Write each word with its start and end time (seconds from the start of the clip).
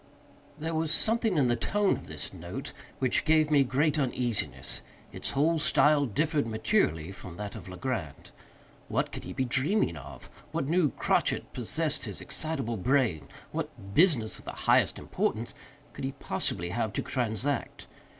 There 0.57 0.73
was 0.73 0.91
something 0.91 1.37
in 1.37 1.47
the 1.47 1.55
tone 1.55 1.95
of 1.95 2.07
this 2.07 2.33
note 2.33 2.73
which 2.97 3.23
gave 3.23 3.51
me 3.51 3.63
great 3.63 3.99
uneasiness. 3.99 4.81
Its 5.13 5.29
whole 5.29 5.59
style 5.59 6.07
differed 6.07 6.47
materially 6.47 7.11
from 7.11 7.37
that 7.37 7.53
of 7.53 7.67
Legrand. 7.69 8.31
What 8.87 9.11
could 9.11 9.25
he 9.25 9.31
be 9.33 9.45
dreaming 9.45 9.97
of? 9.97 10.27
What 10.51 10.65
new 10.65 10.89
crotchet 10.89 11.53
possessed 11.53 12.05
his 12.05 12.19
excitable 12.19 12.77
brain? 12.77 13.27
What 13.51 13.93
"business 13.93 14.39
of 14.39 14.45
the 14.45 14.53
highest 14.65 14.97
importance" 14.97 15.53
could 15.93 16.03
he 16.03 16.13
possibly 16.13 16.69
have 16.69 16.93
to 16.93 17.03
transact? 17.03 17.85